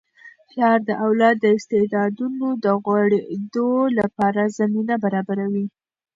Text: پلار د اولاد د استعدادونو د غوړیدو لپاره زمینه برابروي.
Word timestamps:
پلار 0.49 0.79
د 0.89 0.91
اولاد 1.05 1.35
د 1.41 1.45
استعدادونو 1.57 2.47
د 2.63 2.65
غوړیدو 2.83 3.69
لپاره 3.99 4.41
زمینه 4.57 4.95
برابروي. 5.03 5.65